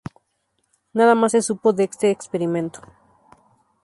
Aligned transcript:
Nada 0.95 1.13
más 1.13 1.33
se 1.33 1.43
supo 1.43 1.73
de 1.73 1.83
este 1.83 2.09
experimento. 2.09 2.81